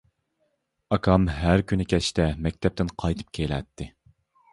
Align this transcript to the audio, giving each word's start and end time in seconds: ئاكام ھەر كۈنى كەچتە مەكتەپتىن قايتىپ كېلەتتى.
ئاكام 0.95 1.27
ھەر 1.39 1.63
كۈنى 1.71 1.85
كەچتە 1.93 2.25
مەكتەپتىن 2.47 2.91
قايتىپ 3.03 3.29
كېلەتتى. 3.39 3.89